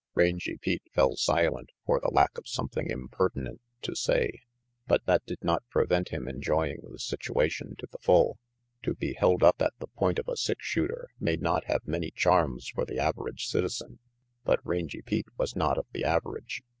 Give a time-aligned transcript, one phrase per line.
[0.15, 4.39] Rangy Pete fell silent for the lack of something impertinent to say,
[4.87, 8.39] but that did not prevent him enjoying the situation to the full.
[8.81, 12.09] To be held up at the point of a six shooter may not have many
[12.09, 13.99] charms for the average citizen,
[14.43, 16.63] but Rangy Pete was not of the average.